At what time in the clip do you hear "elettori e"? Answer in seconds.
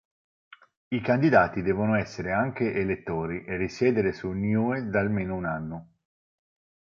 2.73-3.55